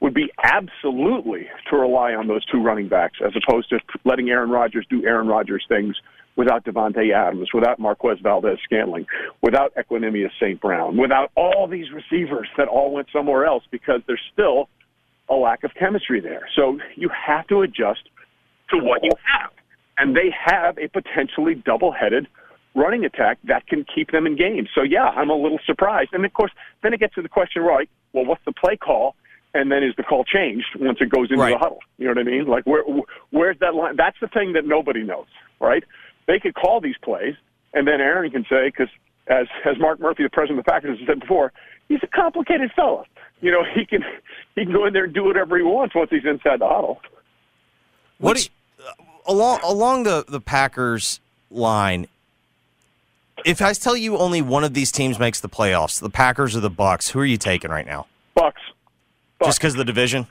would 0.00 0.14
be 0.14 0.32
absolutely 0.42 1.46
to 1.68 1.76
rely 1.76 2.14
on 2.14 2.26
those 2.26 2.42
two 2.46 2.62
running 2.62 2.88
backs 2.88 3.18
as 3.22 3.34
opposed 3.36 3.68
to 3.68 3.78
letting 4.06 4.30
Aaron 4.30 4.48
Rodgers 4.48 4.86
do 4.88 5.04
Aaron 5.04 5.26
Rodgers 5.26 5.62
things 5.68 5.94
without 6.36 6.64
Davante 6.64 7.12
Adams, 7.14 7.50
without 7.52 7.78
Marquez 7.78 8.18
Valdes-Scantling, 8.22 9.04
without 9.42 9.74
Equanimous 9.74 10.30
St. 10.40 10.58
Brown, 10.58 10.96
without 10.96 11.30
all 11.34 11.68
these 11.68 11.88
receivers 11.92 12.48
that 12.56 12.66
all 12.66 12.90
went 12.90 13.08
somewhere 13.12 13.44
else 13.44 13.64
because 13.70 14.00
there's 14.06 14.20
still 14.32 14.70
a 15.28 15.34
lack 15.34 15.64
of 15.64 15.70
chemistry 15.78 16.20
there. 16.20 16.48
So 16.56 16.78
you 16.94 17.10
have 17.10 17.46
to 17.48 17.60
adjust 17.60 18.08
to 18.70 18.78
what 18.78 19.04
you 19.04 19.12
have. 19.30 19.50
And 19.98 20.16
they 20.16 20.34
have 20.46 20.78
a 20.78 20.88
potentially 20.88 21.56
double 21.56 21.92
headed 21.92 22.26
running 22.76 23.04
attack 23.04 23.38
that 23.44 23.66
can 23.66 23.84
keep 23.92 24.12
them 24.12 24.26
in 24.26 24.36
games. 24.36 24.68
So 24.74 24.82
yeah, 24.82 25.06
I'm 25.06 25.30
a 25.30 25.34
little 25.34 25.58
surprised. 25.66 26.10
And 26.12 26.24
of 26.24 26.32
course, 26.32 26.52
then 26.82 26.92
it 26.94 27.00
gets 27.00 27.14
to 27.16 27.22
the 27.22 27.28
question, 27.28 27.62
right? 27.62 27.88
Well, 28.12 28.24
what's 28.26 28.44
the 28.44 28.52
play 28.52 28.76
call? 28.76 29.16
And 29.54 29.72
then 29.72 29.82
is 29.82 29.94
the 29.96 30.02
call 30.04 30.22
changed 30.24 30.66
once 30.78 30.98
it 31.00 31.08
goes 31.08 31.30
into 31.30 31.42
Right. 31.42 31.52
the 31.52 31.58
huddle? 31.58 31.78
You 31.98 32.04
know 32.06 32.12
what 32.12 32.18
I 32.20 32.30
mean? 32.30 32.46
Like 32.46 32.64
where 32.66 32.84
where's 33.30 33.58
that 33.60 33.74
line? 33.74 33.96
That's 33.96 34.18
the 34.20 34.28
thing 34.28 34.52
that 34.52 34.66
nobody 34.66 35.02
knows, 35.02 35.26
right? 35.60 35.82
they 36.26 36.40
could 36.40 36.54
call 36.54 36.80
these 36.80 36.96
plays, 37.02 37.34
and 37.72 37.86
then 37.86 38.00
Aaron 38.00 38.30
can 38.32 38.44
say, 38.50 38.66
because 38.66 38.88
as 39.28 39.46
as 39.64 39.78
Mark 39.78 40.00
Murphy, 40.00 40.24
the 40.24 40.28
president 40.28 40.58
of 40.58 40.64
the 40.64 40.70
Packers, 40.72 40.98
has 40.98 41.06
said 41.06 41.20
before, 41.20 41.52
he's 41.88 42.00
a 42.02 42.06
complicated 42.08 42.72
fella. 42.74 43.04
You 43.40 43.52
know, 43.52 43.62
he 43.74 43.86
can 43.86 44.02
he 44.56 44.64
can 44.64 44.72
go 44.72 44.86
in 44.86 44.92
there 44.92 45.04
and 45.04 45.14
do 45.14 45.24
whatever 45.24 45.56
he 45.56 45.62
wants 45.62 45.94
once 45.94 46.10
he's 46.10 46.24
inside 46.24 46.60
the 46.60 46.66
huddle. 46.66 47.00
What 48.18 48.34
Which, 48.36 48.50
you, 48.78 48.84
uh, 48.84 49.32
along 49.32 49.60
along 49.62 50.02
the 50.02 50.24
the 50.26 50.40
Packers 50.40 51.20
line? 51.50 52.08
If 53.44 53.60
I 53.60 53.72
tell 53.74 53.96
you 53.96 54.16
only 54.16 54.42
one 54.42 54.64
of 54.64 54.74
these 54.74 54.90
teams 54.90 55.18
makes 55.18 55.40
the 55.40 55.48
playoffs, 55.48 56.00
the 56.00 56.10
Packers 56.10 56.56
or 56.56 56.60
the 56.60 56.70
Bucks, 56.70 57.10
who 57.10 57.20
are 57.20 57.24
you 57.24 57.36
taking 57.36 57.70
right 57.70 57.86
now? 57.86 58.06
Bucks. 58.34 58.60
Bucks. 59.38 59.48
Just 59.48 59.58
because 59.60 59.74
of 59.74 59.78
the 59.78 59.84
division? 59.84 60.26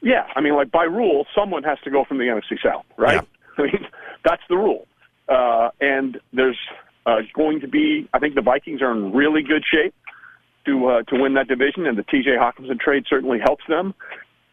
Yeah, 0.00 0.26
I 0.34 0.40
mean, 0.40 0.54
like 0.54 0.70
by 0.70 0.84
rule, 0.84 1.26
someone 1.34 1.62
has 1.64 1.78
to 1.84 1.90
go 1.90 2.04
from 2.04 2.18
the 2.18 2.24
NFC 2.24 2.58
South, 2.62 2.84
right? 2.96 3.26
Yeah. 3.58 3.58
I 3.58 3.62
mean, 3.62 3.86
that's 4.24 4.42
the 4.48 4.56
rule. 4.56 4.86
Uh, 5.28 5.70
and 5.80 6.20
there's 6.32 6.58
uh, 7.06 7.18
going 7.34 7.60
to 7.60 7.68
be, 7.68 8.08
I 8.12 8.18
think 8.18 8.34
the 8.34 8.42
Vikings 8.42 8.82
are 8.82 8.92
in 8.92 9.12
really 9.12 9.42
good 9.42 9.64
shape 9.70 9.94
to 10.66 10.86
uh, 10.86 11.02
to 11.02 11.20
win 11.20 11.34
that 11.34 11.48
division, 11.48 11.86
and 11.86 11.98
the 11.98 12.04
T.J. 12.04 12.30
Hockenson 12.30 12.78
trade 12.78 13.04
certainly 13.08 13.38
helps 13.40 13.64
them. 13.68 13.94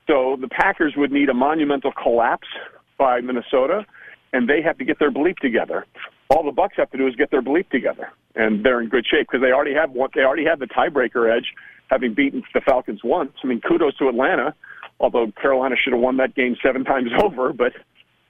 So 0.08 0.38
the 0.42 0.48
Packers 0.48 0.94
would 0.98 1.12
need 1.12 1.30
a 1.30 1.34
monumental 1.34 1.92
collapse 1.92 2.48
by 2.98 3.22
Minnesota, 3.22 3.86
and 4.34 4.50
they 4.50 4.62
have 4.62 4.78
to 4.80 4.86
get 4.86 4.98
their 5.00 5.12
bleep 5.12 5.38
together. 5.38 5.86
All 6.30 6.44
the 6.44 6.52
Bucks 6.52 6.76
have 6.78 6.92
to 6.92 6.98
do 6.98 7.08
is 7.08 7.16
get 7.16 7.32
their 7.32 7.42
bleep 7.42 7.70
together, 7.70 8.12
and 8.36 8.64
they're 8.64 8.82
in 8.82 8.90
good 8.90 9.06
shape 9.06 9.28
because 9.28 9.42
they 9.42 9.52
already 9.52 9.74
have 9.74 9.92
one. 9.92 10.10
They 10.14 10.22
already 10.22 10.46
have 10.46 10.60
the 10.60 10.68
tiebreaker 10.68 11.36
edge, 11.36 11.54
having 11.88 12.14
beaten 12.14 12.44
the 12.54 12.62
Falcons 12.62 13.02
once. 13.04 13.32
I 13.44 13.48
mean, 13.48 13.62
kudos 13.62 13.98
to 13.98 14.10
Atlanta, 14.10 14.54
although 15.00 15.32
Carolina 15.42 15.76
should 15.76 15.94
have 15.94 16.02
won 16.02 16.18
that 16.18 16.36
game 16.36 16.56
seven 16.62 16.84
times 16.86 17.10
over. 17.22 17.52
But 17.52 17.74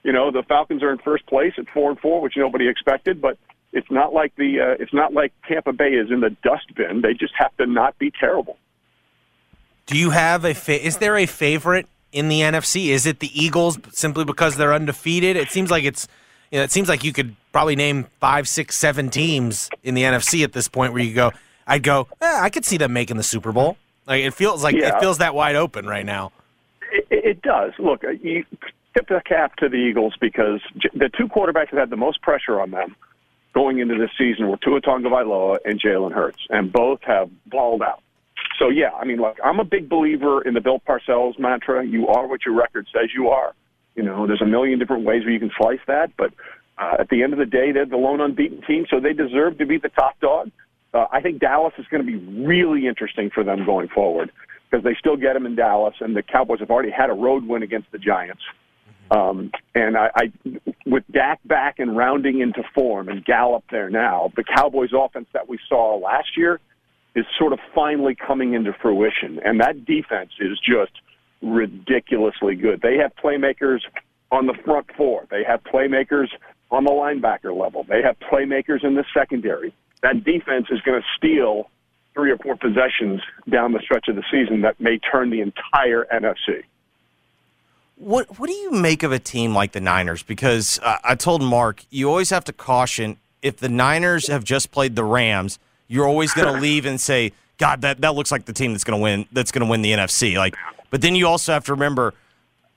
you 0.02 0.12
know, 0.12 0.30
the 0.30 0.42
Falcons 0.42 0.82
are 0.82 0.90
in 0.90 0.98
first 0.98 1.26
place 1.26 1.52
at 1.58 1.66
four 1.74 1.90
and 1.90 2.00
four, 2.00 2.22
which 2.22 2.34
nobody 2.36 2.68
expected. 2.68 3.20
But 3.20 3.36
it's 3.72 3.90
not 3.90 4.14
like 4.14 4.34
the 4.36 4.60
uh, 4.60 4.82
it's 4.82 4.94
not 4.94 5.12
like 5.12 5.32
Tampa 5.46 5.72
Bay 5.74 5.90
is 5.90 6.10
in 6.10 6.20
the 6.20 6.30
dustbin. 6.42 7.02
They 7.02 7.12
just 7.12 7.34
have 7.36 7.54
to 7.58 7.66
not 7.66 7.98
be 7.98 8.10
terrible. 8.18 8.56
Do 9.84 9.98
you 9.98 10.10
have 10.10 10.44
a 10.44 10.54
fa- 10.54 10.84
is 10.84 10.98
there 10.98 11.16
a 11.16 11.26
favorite 11.26 11.86
in 12.12 12.28
the 12.28 12.40
NFC? 12.40 12.88
Is 12.88 13.06
it 13.06 13.20
the 13.20 13.30
Eagles 13.38 13.78
simply 13.90 14.24
because 14.24 14.56
they're 14.56 14.72
undefeated? 14.72 15.36
It 15.36 15.50
seems 15.50 15.70
like 15.70 15.84
it's 15.84 16.08
you 16.50 16.58
know, 16.58 16.64
it 16.64 16.70
seems 16.70 16.88
like 16.88 17.04
you 17.04 17.12
could 17.12 17.36
probably 17.52 17.76
name 17.76 18.06
five, 18.20 18.48
six, 18.48 18.76
seven 18.76 19.10
teams 19.10 19.70
in 19.82 19.94
the 19.94 20.02
NFC 20.02 20.44
at 20.44 20.52
this 20.52 20.68
point 20.68 20.92
where 20.92 21.02
you 21.02 21.14
go, 21.14 21.32
I'd 21.66 21.82
go, 21.82 22.08
eh, 22.20 22.38
I 22.40 22.50
could 22.50 22.64
see 22.64 22.76
them 22.76 22.92
making 22.92 23.16
the 23.16 23.22
Super 23.22 23.52
Bowl. 23.52 23.76
Like 24.06 24.22
it 24.22 24.34
feels 24.34 24.62
like 24.62 24.74
yeah. 24.74 24.96
it 24.96 25.00
feels 25.00 25.18
that 25.18 25.34
wide 25.34 25.56
open 25.56 25.86
right 25.86 26.04
now. 26.04 26.32
It, 26.92 27.06
it 27.10 27.42
does. 27.42 27.72
Look, 27.78 28.02
you 28.20 28.44
tip 28.96 29.08
the 29.08 29.22
cap 29.24 29.56
to 29.56 29.68
the 29.68 29.76
Eagles 29.76 30.14
because 30.20 30.60
the 30.94 31.08
two 31.16 31.28
quarterbacks 31.28 31.70
that 31.70 31.78
had 31.78 31.90
the 31.90 31.96
most 31.96 32.20
pressure 32.22 32.60
on 32.60 32.72
them 32.72 32.96
going 33.54 33.78
into 33.78 33.96
this 33.96 34.10
season 34.18 34.48
were 34.48 34.56
Tua 34.56 34.80
Tagovailoa 34.80 35.58
and 35.64 35.80
Jalen 35.80 36.12
Hurts, 36.12 36.38
and 36.50 36.72
both 36.72 37.00
have 37.02 37.30
balled 37.46 37.82
out. 37.82 38.02
So 38.58 38.68
yeah, 38.68 38.90
I 39.00 39.04
mean, 39.04 39.18
look, 39.18 39.38
I'm 39.44 39.60
a 39.60 39.64
big 39.64 39.88
believer 39.88 40.42
in 40.42 40.54
the 40.54 40.60
Bill 40.60 40.80
Parcells 40.80 41.38
mantra: 41.38 41.86
"You 41.86 42.08
are 42.08 42.26
what 42.26 42.44
your 42.44 42.54
record 42.54 42.88
says 42.92 43.10
you 43.14 43.28
are." 43.28 43.54
You 44.00 44.06
know, 44.06 44.26
there's 44.26 44.40
a 44.40 44.46
million 44.46 44.78
different 44.78 45.04
ways 45.04 45.24
where 45.24 45.32
you 45.34 45.38
can 45.38 45.50
slice 45.58 45.78
that, 45.86 46.16
but 46.16 46.32
uh, 46.78 46.96
at 47.00 47.10
the 47.10 47.22
end 47.22 47.34
of 47.34 47.38
the 47.38 47.44
day, 47.44 47.70
they're 47.70 47.84
the 47.84 47.98
lone 47.98 48.22
unbeaten 48.22 48.62
team, 48.62 48.86
so 48.88 48.98
they 48.98 49.12
deserve 49.12 49.58
to 49.58 49.66
be 49.66 49.76
the 49.76 49.90
top 49.90 50.18
dog. 50.20 50.50
Uh, 50.94 51.04
I 51.12 51.20
think 51.20 51.38
Dallas 51.38 51.74
is 51.76 51.84
going 51.90 52.02
to 52.02 52.10
be 52.10 52.16
really 52.46 52.86
interesting 52.86 53.28
for 53.28 53.44
them 53.44 53.66
going 53.66 53.88
forward 53.88 54.32
because 54.70 54.82
they 54.84 54.94
still 54.98 55.18
get 55.18 55.34
them 55.34 55.44
in 55.44 55.54
Dallas, 55.54 55.96
and 56.00 56.16
the 56.16 56.22
Cowboys 56.22 56.60
have 56.60 56.70
already 56.70 56.90
had 56.90 57.10
a 57.10 57.12
road 57.12 57.44
win 57.44 57.62
against 57.62 57.92
the 57.92 57.98
Giants. 57.98 58.40
Um, 59.10 59.50
and 59.74 59.98
I, 59.98 60.10
I, 60.16 60.32
with 60.86 61.04
Dak 61.12 61.40
back 61.44 61.78
and 61.78 61.94
rounding 61.94 62.40
into 62.40 62.62
form 62.74 63.10
and 63.10 63.22
Gallup 63.22 63.64
there 63.70 63.90
now, 63.90 64.32
the 64.34 64.44
Cowboys' 64.44 64.94
offense 64.96 65.26
that 65.34 65.46
we 65.46 65.58
saw 65.68 65.96
last 65.96 66.38
year 66.38 66.58
is 67.14 67.26
sort 67.38 67.52
of 67.52 67.58
finally 67.74 68.14
coming 68.14 68.54
into 68.54 68.72
fruition, 68.72 69.40
and 69.44 69.60
that 69.60 69.84
defense 69.84 70.30
is 70.40 70.58
just 70.58 70.92
ridiculously 71.42 72.54
good. 72.54 72.80
They 72.82 72.96
have 72.98 73.12
playmakers 73.22 73.80
on 74.30 74.46
the 74.46 74.54
front 74.64 74.86
four. 74.96 75.26
They 75.30 75.44
have 75.44 75.62
playmakers 75.64 76.28
on 76.70 76.84
the 76.84 76.90
linebacker 76.90 77.56
level. 77.56 77.84
They 77.88 78.02
have 78.02 78.16
playmakers 78.20 78.84
in 78.84 78.94
the 78.94 79.04
secondary. 79.12 79.74
That 80.02 80.24
defense 80.24 80.66
is 80.70 80.80
going 80.82 81.00
to 81.00 81.06
steal 81.16 81.68
three 82.14 82.30
or 82.30 82.38
four 82.38 82.56
possessions 82.56 83.20
down 83.48 83.72
the 83.72 83.80
stretch 83.80 84.08
of 84.08 84.16
the 84.16 84.24
season 84.30 84.62
that 84.62 84.80
may 84.80 84.98
turn 84.98 85.30
the 85.30 85.40
entire 85.40 86.06
NFC. 86.12 86.64
What 87.96 88.38
what 88.38 88.48
do 88.48 88.54
you 88.54 88.70
make 88.70 89.02
of 89.02 89.12
a 89.12 89.18
team 89.18 89.54
like 89.54 89.72
the 89.72 89.80
Niners? 89.80 90.22
Because 90.22 90.78
uh, 90.82 90.96
I 91.04 91.14
told 91.16 91.42
Mark, 91.42 91.84
you 91.90 92.08
always 92.08 92.30
have 92.30 92.44
to 92.44 92.52
caution 92.52 93.18
if 93.42 93.58
the 93.58 93.68
Niners 93.68 94.26
have 94.28 94.44
just 94.44 94.70
played 94.70 94.96
the 94.96 95.04
Rams, 95.04 95.58
you're 95.88 96.06
always 96.06 96.32
going 96.32 96.46
to 96.54 96.60
leave 96.60 96.86
and 96.86 97.00
say, 97.00 97.32
"God, 97.58 97.82
that 97.82 98.00
that 98.00 98.14
looks 98.14 98.32
like 98.32 98.46
the 98.46 98.52
team 98.52 98.72
that's 98.72 98.84
going 98.84 98.98
to 98.98 99.02
win. 99.02 99.26
That's 99.32 99.52
going 99.52 99.66
to 99.66 99.70
win 99.70 99.82
the 99.82 99.92
NFC." 99.92 100.36
Like, 100.36 100.56
but 100.90 101.00
then 101.00 101.14
you 101.14 101.26
also 101.26 101.52
have 101.52 101.64
to 101.64 101.72
remember, 101.72 102.14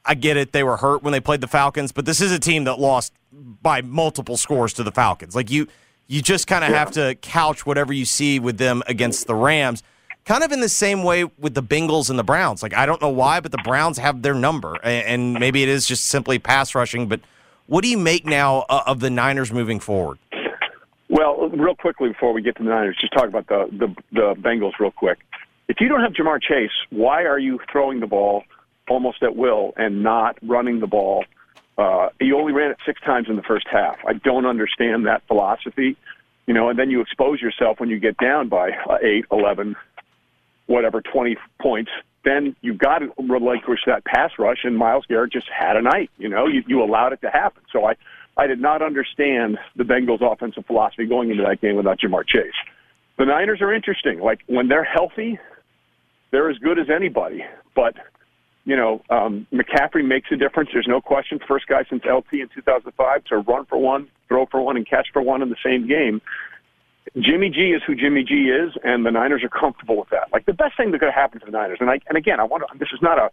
I 0.05 0.15
get 0.15 0.37
it, 0.37 0.51
they 0.51 0.63
were 0.63 0.77
hurt 0.77 1.03
when 1.03 1.11
they 1.11 1.19
played 1.19 1.41
the 1.41 1.47
Falcons, 1.47 1.91
but 1.91 2.05
this 2.05 2.21
is 2.21 2.31
a 2.31 2.39
team 2.39 2.63
that 2.63 2.79
lost 2.79 3.13
by 3.31 3.81
multiple 3.81 4.37
scores 4.37 4.73
to 4.73 4.83
the 4.83 4.91
Falcons. 4.91 5.35
Like 5.35 5.51
you, 5.51 5.67
you 6.07 6.21
just 6.21 6.47
kind 6.47 6.63
of 6.63 6.71
yeah. 6.71 6.79
have 6.79 6.91
to 6.91 7.15
couch 7.15 7.65
whatever 7.65 7.93
you 7.93 8.05
see 8.05 8.39
with 8.39 8.57
them 8.57 8.83
against 8.87 9.27
the 9.27 9.35
Rams 9.35 9.83
kind 10.25 10.43
of 10.43 10.51
in 10.51 10.59
the 10.59 10.69
same 10.69 11.03
way 11.03 11.23
with 11.23 11.53
the 11.53 11.63
Bengals 11.63 12.09
and 12.09 12.17
the 12.17 12.23
Browns. 12.23 12.63
Like 12.63 12.73
I 12.73 12.85
don't 12.85 13.01
know 13.01 13.09
why, 13.09 13.39
but 13.39 13.51
the 13.51 13.61
Browns 13.63 13.97
have 13.97 14.21
their 14.21 14.33
number, 14.33 14.77
and 14.83 15.33
maybe 15.33 15.63
it 15.63 15.69
is 15.69 15.85
just 15.85 16.05
simply 16.05 16.39
pass 16.39 16.75
rushing. 16.75 17.07
But 17.07 17.21
what 17.67 17.83
do 17.83 17.89
you 17.89 17.97
make 17.97 18.25
now 18.25 18.65
uh, 18.69 18.83
of 18.85 18.99
the 18.99 19.09
Niners 19.09 19.51
moving 19.51 19.79
forward? 19.79 20.19
Well, 21.09 21.49
real 21.49 21.75
quickly 21.75 22.09
before 22.09 22.33
we 22.33 22.41
get 22.41 22.55
to 22.57 22.63
the 22.63 22.69
Niners, 22.69 22.97
just 22.99 23.13
talk 23.13 23.27
about 23.27 23.47
the 23.47 23.67
the, 23.71 23.95
the 24.11 24.35
Bengals 24.41 24.73
real 24.79 24.91
quick. 24.91 25.19
If 25.67 25.77
you 25.79 25.87
don't 25.87 26.01
have 26.01 26.13
Ja'Marr 26.13 26.41
Chase, 26.41 26.71
why 26.89 27.23
are 27.23 27.39
you 27.39 27.59
throwing 27.71 27.99
the 27.99 28.07
ball 28.07 28.43
almost 28.89 29.23
at 29.23 29.35
will 29.35 29.73
and 29.77 30.03
not 30.03 30.37
running 30.41 30.79
the 30.79 30.87
ball? 30.87 31.25
Uh, 31.77 32.09
you 32.19 32.37
only 32.37 32.53
ran 32.53 32.71
it 32.71 32.77
six 32.85 33.01
times 33.01 33.27
in 33.29 33.35
the 33.35 33.41
first 33.41 33.65
half. 33.71 33.97
I 34.07 34.13
don't 34.13 34.45
understand 34.45 35.05
that 35.07 35.23
philosophy. 35.27 35.95
You 36.45 36.53
know, 36.53 36.69
and 36.69 36.77
then 36.77 36.89
you 36.89 36.99
expose 36.99 37.41
yourself 37.41 37.79
when 37.79 37.89
you 37.89 37.99
get 37.99 38.17
down 38.17 38.49
by 38.49 38.71
uh, 38.71 38.97
eight, 39.01 39.25
eleven, 39.31 39.77
whatever, 40.65 41.01
20 41.01 41.37
points, 41.61 41.91
then 42.25 42.55
you've 42.61 42.77
got 42.77 42.99
to 42.99 43.13
relinquish 43.17 43.81
that 43.85 44.05
pass 44.05 44.31
rush. 44.39 44.59
And 44.63 44.77
Myles 44.77 45.05
Garrett 45.07 45.31
just 45.31 45.47
had 45.47 45.75
a 45.75 45.81
night. 45.81 46.09
You 46.17 46.29
know, 46.29 46.47
you, 46.47 46.63
you 46.67 46.83
allowed 46.83 47.13
it 47.13 47.21
to 47.21 47.29
happen. 47.29 47.63
So 47.71 47.85
I, 47.85 47.95
I 48.37 48.47
did 48.47 48.59
not 48.59 48.81
understand 48.81 49.57
the 49.75 49.83
Bengals' 49.83 50.21
offensive 50.21 50.65
philosophy 50.65 51.05
going 51.05 51.31
into 51.31 51.43
that 51.43 51.61
game 51.61 51.75
without 51.75 51.99
Ja'Marr 51.99 52.27
Chase. 52.27 52.53
The 53.17 53.25
Niners 53.25 53.61
are 53.61 53.73
interesting. 53.73 54.19
Like 54.19 54.39
when 54.47 54.67
they're 54.67 54.83
healthy, 54.83 55.37
they're 56.33 56.49
as 56.49 56.57
good 56.57 56.77
as 56.79 56.89
anybody. 56.89 57.45
But 57.73 57.95
you 58.65 58.75
know, 58.75 59.01
um, 59.09 59.47
McCaffrey 59.53 60.05
makes 60.05 60.29
a 60.31 60.35
difference. 60.35 60.69
There's 60.73 60.87
no 60.87 60.99
question. 60.99 61.39
First 61.47 61.67
guy 61.67 61.83
since 61.89 62.03
LT 62.03 62.33
in 62.33 62.49
2005 62.53 63.23
to 63.25 63.37
run 63.37 63.65
for 63.65 63.77
one, 63.77 64.07
throw 64.27 64.45
for 64.47 64.61
one, 64.61 64.75
and 64.75 64.89
catch 64.89 65.07
for 65.13 65.21
one 65.21 65.41
in 65.41 65.49
the 65.49 65.57
same 65.63 65.87
game. 65.87 66.21
Jimmy 67.19 67.49
G 67.49 67.71
is 67.71 67.81
who 67.85 67.93
Jimmy 67.95 68.23
G 68.23 68.49
is, 68.49 68.73
and 68.83 69.05
the 69.05 69.11
Niners 69.11 69.43
are 69.43 69.49
comfortable 69.49 69.97
with 69.97 70.09
that. 70.09 70.31
Like 70.31 70.45
the 70.45 70.53
best 70.53 70.75
thing 70.75 70.91
that 70.91 70.99
could 70.99 71.11
happen 71.11 71.39
to 71.41 71.45
the 71.45 71.51
Niners, 71.51 71.77
and 71.79 71.89
I 71.89 71.99
and 72.07 72.17
again, 72.17 72.39
I 72.39 72.43
want 72.43 72.63
to. 72.69 72.77
This 72.77 72.89
is 72.93 73.01
not 73.01 73.19
a 73.19 73.29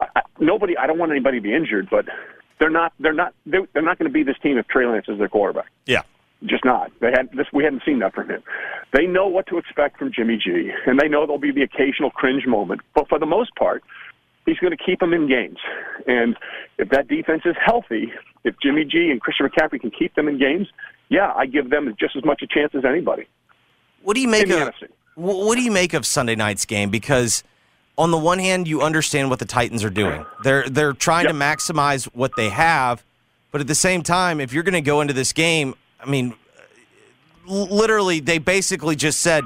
I, 0.00 0.22
nobody. 0.38 0.76
I 0.76 0.86
don't 0.86 0.98
want 0.98 1.10
anybody 1.10 1.38
to 1.38 1.42
be 1.42 1.54
injured, 1.54 1.88
but 1.90 2.06
they're 2.58 2.70
not. 2.70 2.92
They're 3.00 3.14
not. 3.14 3.34
They're, 3.46 3.66
they're 3.72 3.82
not 3.82 3.98
going 3.98 4.08
to 4.08 4.12
be 4.12 4.22
this 4.22 4.36
team 4.42 4.58
if 4.58 4.68
Trey 4.68 4.86
Lance 4.86 5.06
is 5.08 5.18
their 5.18 5.28
quarterback. 5.28 5.70
Yeah, 5.86 6.02
just 6.46 6.64
not. 6.64 6.90
They 7.00 7.10
had 7.10 7.30
this. 7.36 7.46
We 7.52 7.64
hadn't 7.64 7.82
seen 7.84 7.98
that 8.00 8.14
from 8.14 8.28
him. 8.28 8.42
They 8.92 9.06
know 9.06 9.26
what 9.26 9.46
to 9.48 9.58
expect 9.58 9.98
from 9.98 10.12
Jimmy 10.12 10.36
G, 10.36 10.70
and 10.86 10.98
they 10.98 11.08
know 11.08 11.26
there'll 11.26 11.38
be 11.38 11.52
the 11.52 11.62
occasional 11.62 12.10
cringe 12.10 12.46
moment. 12.46 12.80
But 12.94 13.08
for 13.08 13.18
the 13.18 13.26
most 13.26 13.54
part, 13.56 13.82
he's 14.46 14.58
going 14.58 14.76
to 14.76 14.82
keep 14.82 15.00
them 15.00 15.12
in 15.12 15.28
games. 15.28 15.58
And 16.06 16.36
if 16.78 16.88
that 16.90 17.08
defense 17.08 17.42
is 17.44 17.56
healthy, 17.64 18.12
if 18.44 18.54
Jimmy 18.62 18.84
G 18.84 19.10
and 19.10 19.20
Christian 19.20 19.48
McCaffrey 19.48 19.80
can 19.80 19.90
keep 19.90 20.14
them 20.14 20.28
in 20.28 20.38
games, 20.38 20.68
yeah, 21.08 21.32
I 21.34 21.46
give 21.46 21.70
them 21.70 21.94
just 21.98 22.16
as 22.16 22.24
much 22.24 22.42
a 22.42 22.46
chance 22.46 22.72
as 22.74 22.84
anybody. 22.84 23.26
What 24.02 24.14
do 24.14 24.20
you 24.20 24.28
make 24.28 24.48
of 24.50 24.72
what 25.14 25.56
do 25.56 25.62
you 25.62 25.70
make 25.70 25.92
of 25.92 26.06
Sunday 26.06 26.34
night's 26.34 26.64
game? 26.64 26.90
Because 26.90 27.44
on 27.98 28.10
the 28.10 28.18
one 28.18 28.38
hand, 28.38 28.66
you 28.66 28.82
understand 28.82 29.30
what 29.30 29.38
the 29.38 29.44
Titans 29.44 29.84
are 29.84 29.90
doing. 29.90 30.24
They're 30.42 30.68
they're 30.68 30.94
trying 30.94 31.26
yep. 31.26 31.34
to 31.34 31.38
maximize 31.38 32.06
what 32.14 32.34
they 32.36 32.48
have, 32.48 33.04
but 33.50 33.60
at 33.60 33.66
the 33.66 33.74
same 33.74 34.02
time, 34.02 34.40
if 34.40 34.52
you're 34.52 34.62
going 34.62 34.72
to 34.74 34.80
go 34.80 35.00
into 35.00 35.12
this 35.12 35.32
game, 35.32 35.74
I 36.02 36.10
mean, 36.10 36.34
literally, 37.46 38.20
they 38.20 38.38
basically 38.38 38.96
just 38.96 39.20
said, 39.20 39.44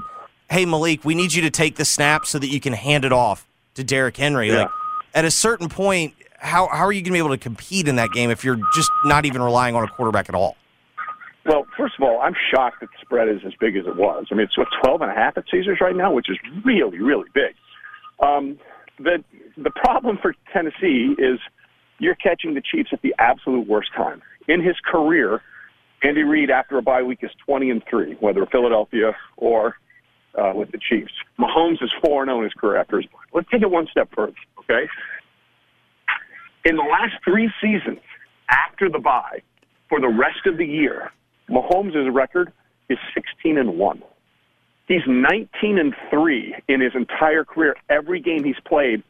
"Hey, 0.51 0.65
Malik, 0.65 1.05
we 1.05 1.15
need 1.15 1.33
you 1.35 1.43
to 1.43 1.51
take 1.51 1.77
the 1.77 1.85
snap 1.85 2.27
so 2.27 2.39
that 2.39 2.49
you 2.49 2.61
can 2.61 2.73
hand 2.73 3.05
it 3.05 3.13
off 3.13 3.47
to 3.75 3.85
Derrick 3.85 4.17
Henry." 4.17 4.49
Yeah. 4.49 4.63
Like 4.63 4.71
at 5.15 5.25
a 5.25 5.31
certain 5.31 5.69
point, 5.69 6.15
how 6.39 6.69
how 6.69 6.85
are 6.85 6.93
you 6.93 7.01
going 7.01 7.13
to 7.13 7.13
be 7.13 7.19
able 7.19 7.31
to 7.31 7.39
compete 7.39 7.89
in 7.89 7.97
that 7.97 8.11
game 8.11 8.31
if 8.31 8.45
you're 8.45 8.61
just 8.75 8.91
not 9.05 9.25
even 9.25 9.43
relying 9.43 9.75
on 9.75 9.85
a 9.85 9.89
quarterback 9.89 10.29
at 10.29 10.35
all? 10.35 10.57
Well, 11.45 11.67
first 11.77 11.95
of 11.99 12.03
all, 12.03 12.21
I'm 12.21 12.35
shocked 12.53 12.81
that 12.81 12.89
the 12.91 12.99
spread 13.01 13.29
is 13.29 13.41
as 13.47 13.53
big 13.61 13.77
as 13.77 13.87
it 13.87 13.97
was. 13.97 14.27
I 14.31 14.35
mean, 14.35 14.45
it's 14.45 14.59
what 14.59 14.67
12 14.83 15.03
and 15.03 15.11
a 15.13 15.15
half 15.15 15.39
at 15.39 15.45
Caesars 15.51 15.79
right 15.81 15.95
now, 15.95 16.13
which 16.13 16.29
is 16.29 16.37
really, 16.65 16.99
really 16.99 17.29
big. 17.33 17.55
Um, 18.21 18.59
the 18.99 19.23
the 19.57 19.71
problem 19.71 20.19
for 20.21 20.35
Tennessee 20.53 21.15
is 21.19 21.39
you're 21.99 22.15
catching 22.15 22.55
the 22.55 22.63
Chiefs 22.63 22.91
at 22.93 23.01
the 23.03 23.15
absolute 23.19 23.67
worst 23.67 23.91
time 23.97 24.23
in 24.49 24.63
his 24.63 24.77
career. 24.85 25.41
Andy 26.03 26.23
Reid 26.23 26.50
after 26.50 26.79
a 26.79 26.83
bye 26.83 27.03
week 27.03 27.21
is 27.23 27.31
20 27.47 27.71
and 27.71 27.83
three, 27.88 28.15
whether 28.21 28.47
Philadelphia 28.47 29.12
or 29.37 29.76
uh, 30.37 30.53
with 30.55 30.71
the 30.71 30.79
Chiefs. 30.79 31.12
Mahomes 31.38 31.83
is 31.83 31.91
four 32.05 32.23
and 32.23 32.29
zero 32.29 32.38
in 32.38 32.45
his 32.45 32.53
career 32.55 32.76
after 32.76 32.99
his 32.99 33.07
bye. 33.07 33.19
Let's 33.33 33.49
take 33.50 33.62
it 33.62 33.71
one 33.71 33.87
step 33.91 34.09
further. 34.15 34.35
Okay, 34.61 34.87
in 36.65 36.76
the 36.76 36.83
last 36.83 37.15
three 37.25 37.50
seasons 37.62 38.00
after 38.50 38.88
the 38.88 38.99
bye, 38.99 39.41
for 39.88 40.00
the 40.00 40.09
rest 40.09 40.47
of 40.47 40.59
the 40.59 40.67
year, 40.67 41.11
Mahomes' 41.49 42.12
record 42.12 42.53
is 42.88 42.99
16 43.15 43.57
and 43.57 43.79
one. 43.79 44.03
He's 44.88 45.03
19 45.07 45.79
and 45.79 45.95
three 46.11 46.55
in 46.69 46.81
his 46.81 46.93
entire 46.95 47.45
career. 47.45 47.76
Every 47.88 48.21
game 48.21 48.45
he's 48.45 48.61
played 48.67 49.03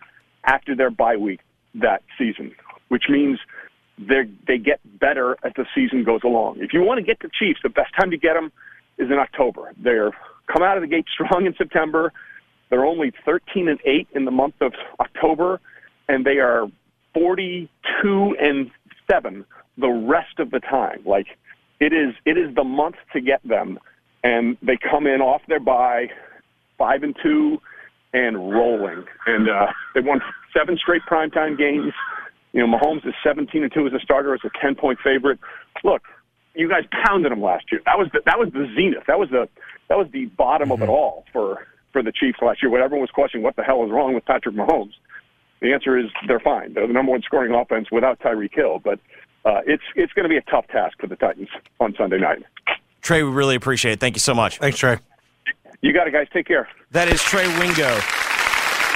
after 0.45 0.75
their 0.75 0.91
bye 0.91 1.17
week 1.17 1.41
that 1.75 2.03
season, 2.19 2.53
which 2.89 3.05
means 3.09 3.39
they 3.99 4.29
they 4.47 4.59
get 4.59 4.81
better 4.99 5.37
as 5.43 5.53
the 5.57 5.67
season 5.75 6.05
goes 6.05 6.21
along. 6.25 6.59
If 6.61 6.73
you 6.73 6.83
want 6.83 6.99
to 6.99 7.05
get 7.05 7.21
the 7.21 7.31
Chiefs, 7.39 7.61
the 7.63 7.69
best 7.69 7.95
time 7.99 8.11
to 8.11 8.19
get 8.19 8.35
them 8.35 8.53
is 8.99 9.11
in 9.11 9.19
October. 9.19 9.73
They're 9.83 10.13
come 10.53 10.63
out 10.63 10.77
of 10.77 10.83
the 10.83 10.89
gate 10.89 11.07
strong 11.13 11.47
in 11.47 11.55
September. 11.57 12.13
They're 12.69 12.85
only 12.85 13.13
13 13.25 13.69
and 13.69 13.79
8 13.85 14.09
in 14.13 14.25
the 14.25 14.31
month 14.31 14.55
of 14.61 14.73
October, 14.99 15.61
and 16.09 16.25
they 16.27 16.39
are 16.39 16.67
42 17.15 18.37
and 18.41 18.71
7 19.09 19.45
the 19.79 19.89
rest 19.89 20.39
of 20.39 20.51
the 20.51 20.61
time. 20.61 21.03
Like 21.05 21.27
it 21.81 21.93
is, 21.93 22.15
it 22.25 22.37
is 22.37 22.55
the 22.55 22.65
month 22.65 22.97
to 23.13 23.21
get 23.21 23.47
them, 23.47 23.79
and 24.25 24.57
they 24.63 24.77
come 24.77 25.07
in 25.07 25.21
off 25.21 25.43
their 25.49 25.61
bye, 25.61 26.09
five 26.79 27.03
and 27.03 27.15
two, 27.23 27.61
and 28.13 28.51
rolling. 28.51 29.05
And 29.27 29.49
uh, 29.49 29.67
they 29.95 30.01
won 30.01 30.21
seven 30.57 30.77
straight 30.77 31.03
primetime 31.09 31.59
games. 31.59 31.93
You 32.57 32.67
know, 32.67 32.79
Mahomes 32.79 33.07
is 33.07 33.13
17 33.23 33.63
and 33.63 33.71
two 33.71 33.87
as 33.87 33.93
a 33.93 34.01
starter, 34.01 34.33
as 34.33 34.41
a 34.43 34.51
10 34.63 34.77
point 34.77 34.99
favorite. 35.05 35.39
Look, 35.85 36.03
you 36.55 36.71
guys 36.71 36.85
pounded 37.05 37.31
them 37.31 37.43
last 37.43 37.71
year. 37.71 37.83
That 37.85 37.99
was 37.99 38.09
the, 38.15 38.23
that 38.25 38.39
was 38.39 38.49
the 38.55 38.67
zenith. 38.75 39.05
That 39.07 39.19
was 39.19 39.29
the 39.29 39.47
that 39.91 39.99
was 39.99 40.09
the 40.11 40.25
bottom 40.25 40.71
mm-hmm. 40.71 40.83
of 40.83 40.89
it 40.89 40.91
all 40.91 41.27
for 41.35 41.67
for 41.93 42.03
the 42.03 42.13
Chiefs 42.13 42.39
last 42.41 42.63
year. 42.63 42.71
When 42.71 42.81
everyone 42.81 43.03
was 43.03 43.11
questioning 43.11 43.45
what 43.45 43.57
the 43.57 43.63
hell 43.63 43.85
is 43.85 43.91
wrong 43.91 44.15
with 44.15 44.25
Patrick 44.25 44.55
Mahomes, 44.55 44.95
the 45.61 45.75
answer 45.75 45.99
is 45.99 46.07
they're 46.27 46.41
fine. 46.41 46.73
They're 46.73 46.87
the 46.87 46.95
number 46.95 47.13
one 47.13 47.21
scoring 47.21 47.55
offense 47.55 47.89
without 47.93 48.21
Tyreek 48.21 48.55
Hill. 48.55 48.81
But 48.83 49.01
uh, 49.45 49.61
it's 49.67 49.85
it's 49.95 50.15
going 50.15 50.25
to 50.25 50.31
be 50.31 50.39
a 50.39 50.51
tough 50.51 50.67
task 50.69 50.99
for 50.99 51.09
the 51.09 51.17
Titans 51.17 51.51
on 51.79 51.95
Sunday 51.99 52.19
night. 52.19 52.43
Trey, 53.03 53.23
we 53.23 53.31
really 53.31 53.55
appreciate 53.55 53.93
it. 53.93 54.01
Thank 54.01 54.17
you 54.17 54.21
so 54.21 54.35
much. 54.35 54.61
Thanks, 54.61 54.79
Trey. 54.79 54.97
You 55.83 55.93
got 55.93 56.09
it, 56.09 56.13
guys. 56.13 56.27
Take 56.33 56.47
care. 56.47 56.71
That 56.93 57.09
is 57.09 57.23
Trey 57.23 57.47
Wingo. 57.59 58.01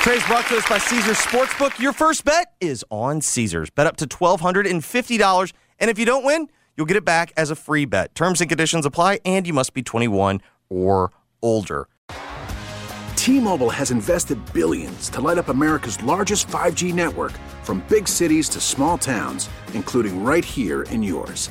Trey's 0.00 0.24
brought 0.26 0.46
to 0.48 0.56
us 0.56 0.66
by 0.66 0.78
Caesars 0.78 1.18
Sportsbook. 1.18 1.78
Your 1.78 1.92
first 1.92 2.24
bet 2.24 2.54
is 2.58 2.82
on 2.88 3.20
Caesars. 3.20 3.68
Bet 3.68 3.86
up 3.86 3.98
to 3.98 4.06
$1,250. 4.06 5.52
And 5.78 5.90
if 5.90 5.98
you 5.98 6.06
don't 6.06 6.24
win, 6.24 6.48
you'll 6.74 6.86
get 6.86 6.96
it 6.96 7.04
back 7.04 7.34
as 7.36 7.50
a 7.50 7.54
free 7.54 7.84
bet. 7.84 8.14
Terms 8.14 8.40
and 8.40 8.48
conditions 8.48 8.86
apply, 8.86 9.20
and 9.26 9.46
you 9.46 9.52
must 9.52 9.74
be 9.74 9.82
21 9.82 10.40
or 10.70 11.12
older. 11.42 11.86
T-Mobile 13.14 13.68
has 13.68 13.90
invested 13.90 14.38
billions 14.54 15.10
to 15.10 15.20
light 15.20 15.36
up 15.36 15.48
America's 15.50 16.02
largest 16.02 16.48
5G 16.48 16.94
network 16.94 17.32
from 17.62 17.84
big 17.90 18.08
cities 18.08 18.48
to 18.48 18.58
small 18.60 18.96
towns, 18.96 19.50
including 19.74 20.24
right 20.24 20.46
here 20.46 20.84
in 20.84 21.02
yours. 21.02 21.50